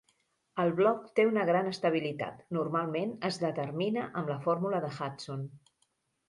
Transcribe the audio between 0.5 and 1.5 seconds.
El bloc té una